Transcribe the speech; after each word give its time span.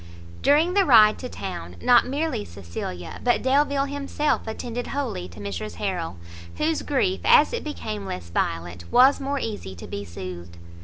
During 0.41 0.73
the 0.73 0.83
ride 0.83 1.19
to 1.19 1.29
town, 1.29 1.75
not 1.79 2.07
merely 2.07 2.43
Cecilia, 2.43 3.21
but 3.23 3.43
Delvile 3.43 3.85
himself 3.85 4.47
attended 4.47 4.87
wholly 4.87 5.27
to 5.27 5.39
Mrs 5.39 5.75
Harrel, 5.75 6.17
whose 6.57 6.81
grief 6.81 7.19
as 7.23 7.53
it 7.53 7.63
became 7.63 8.07
less 8.07 8.31
violent, 8.31 8.91
was 8.91 9.19
more 9.19 9.37
easy 9.37 9.75
to 9.75 9.85
be 9.85 10.03
soothed. 10.03 10.57